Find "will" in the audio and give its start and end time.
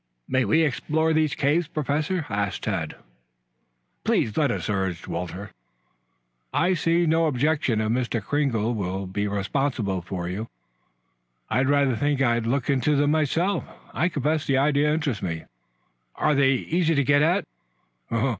8.73-9.05